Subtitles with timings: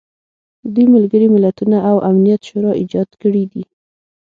[0.73, 3.63] دوی ملګري ملتونه او امنیت شورا ایجاد کړي دي.